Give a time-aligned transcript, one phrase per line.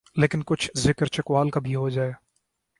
[0.15, 2.11] لیکن کچھ ذکر چکوال کا بھی ہو جائے۔